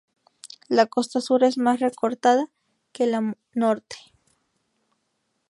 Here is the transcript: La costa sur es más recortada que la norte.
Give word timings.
La 0.67 0.87
costa 0.87 1.21
sur 1.21 1.43
es 1.43 1.59
más 1.59 1.79
recortada 1.79 2.49
que 2.91 3.05
la 3.05 3.35
norte. 3.53 3.97